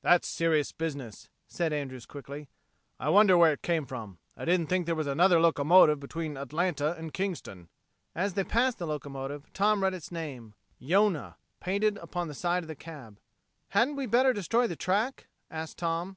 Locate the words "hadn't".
13.68-13.96